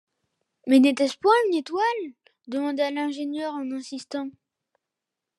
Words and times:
Mais 0.65 0.79
n’était-ce 0.79 1.15
point 1.15 1.31
une 1.49 1.57
étoile? 1.59 2.11
demanda 2.47 2.89
l’ingénieur 2.89 3.53
en 3.53 3.69
insistant. 3.71 4.31